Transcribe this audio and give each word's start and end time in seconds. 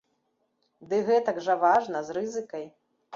Ды 0.93 0.99
гэтак 1.09 1.37
жа 1.47 1.55
важна, 1.65 2.01
з 2.09 2.17
рызыкай. 2.17 2.65